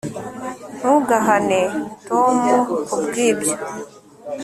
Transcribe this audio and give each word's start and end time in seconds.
ntugahane 0.77 1.61
tom 2.07 2.35
kubwibyo 2.91 3.55